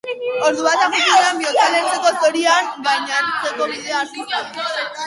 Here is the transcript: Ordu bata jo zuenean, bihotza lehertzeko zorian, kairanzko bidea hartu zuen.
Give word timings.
Ordu 0.45 0.63
bata 0.67 0.87
jo 0.93 1.01
zuenean, 1.01 1.37
bihotza 1.41 1.67
lehertzeko 1.75 2.15
zorian, 2.25 2.73
kairanzko 2.89 3.57
bidea 3.77 4.03
hartu 4.05 4.29
zuen. 4.29 4.85